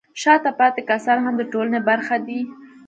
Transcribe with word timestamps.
شاته 0.21 0.51
پاتې 0.59 0.81
کسان 0.91 1.17
هم 1.25 1.33
د 1.37 1.41
ټولنې 1.51 1.79
برخه 1.89 2.15
دي. 2.27 2.39